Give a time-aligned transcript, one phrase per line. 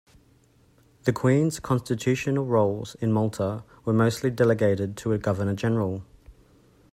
[1.03, 6.01] The Queen's constitutional roles in Malta were mostly delegated to a Governor-General.